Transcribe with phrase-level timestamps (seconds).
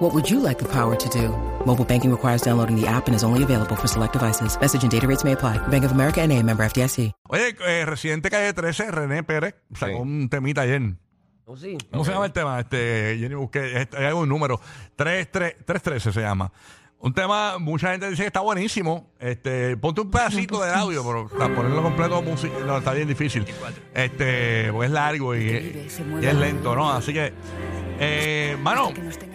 [0.00, 1.28] What would you like the power to do?
[1.66, 4.58] Mobile banking requires downloading the app and is only available for select devices.
[4.58, 5.58] Message and data rates may apply.
[5.68, 7.12] Bank of America and a member FDIC.
[7.28, 9.98] Oye, eh, residente calle 13, René Pérez, sacó Sí.
[10.00, 10.94] un temita ayer.
[11.44, 11.76] ¿Oh, sí?
[11.92, 12.60] ¿Cómo se llama el tema?
[12.60, 14.58] Este, Jenny, busqué, este, hay algún número.
[14.96, 16.50] 33 313 se llama.
[17.02, 19.10] Un tema, mucha gente dice que está buenísimo.
[19.18, 22.22] Este, ponte un pedacito de audio, pero sea, ponerlo completo
[22.66, 23.44] no, está bien difícil.
[23.94, 25.40] Este, porque es largo y,
[26.20, 26.90] y es lento, ¿no?
[26.90, 27.32] Así que,
[28.00, 28.92] eh, mano,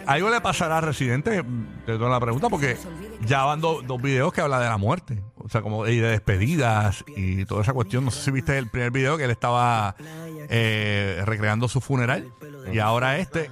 [0.08, 1.44] algo le pasará a Residente,
[1.86, 2.78] te doy la pregunta, porque
[3.26, 5.22] ya van do- dos videos que hablan de la muerte.
[5.38, 8.04] O sea, como y de despedidas y toda esa cuestión.
[8.04, 9.96] No sé si viste el primer video que él estaba
[10.50, 12.32] eh, recreando su funeral.
[12.74, 13.52] Y ahora este,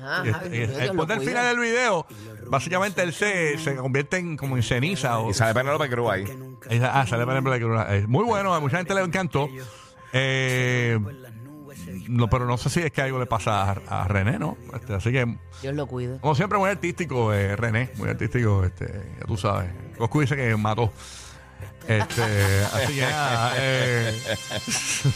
[0.52, 2.08] este, ponte el final del video,
[2.48, 5.20] básicamente él se, se convierte en como en ceniza.
[5.20, 6.26] O, Y sale Penélope Cruz ahí.
[6.68, 7.26] Esa- Ah, sale
[7.60, 9.48] que una- eh, Muy bueno, a mucha gente le encantó.
[10.14, 10.98] Eh,
[12.10, 14.58] no, pero no sé si es que algo le pasa a, a René, ¿no?
[14.74, 16.20] Este, así que, Dios lo cuide.
[16.20, 18.86] como siempre, muy artístico, eh, René, muy artístico, este,
[19.20, 19.70] ya tú sabes.
[19.98, 20.92] Coscu dice que mató.
[21.88, 22.22] Este,
[22.74, 24.22] así que nada, eh.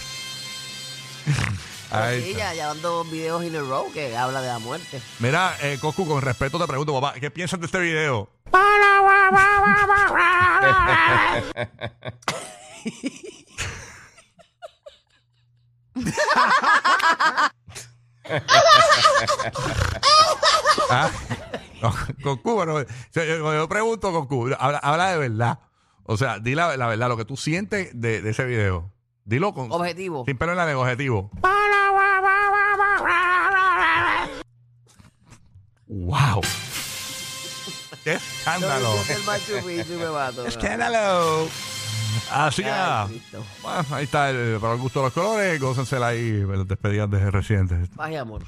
[1.89, 5.01] Ahí Sí, ya, ya van dos videos in a row que habla de la muerte.
[5.19, 8.29] Mira, eh, Coscu, con respeto te pregunto, papá, ¿qué piensas de este video?
[20.89, 21.09] Ah,
[21.81, 25.59] no, Coscu, bueno, o sea, yo, yo pregunto, Coscu, habla, habla de verdad.
[26.03, 28.91] O sea, di la, la verdad, lo que tú sientes de, de ese video.
[29.25, 30.23] Dilo con, Objetivo.
[30.25, 31.29] sin pelo en la lengua, objetivo.
[35.87, 36.41] ¡Wow!
[38.03, 38.93] ¡Qué escándalo!
[40.47, 41.47] ¡Escándalo!
[42.31, 43.07] Así que nada.
[43.61, 45.59] Bueno, ahí está el, para el gusto de los colores.
[45.59, 47.89] Gócensela ahí, las despedidas de residentes.
[47.89, 48.43] Paz y amor.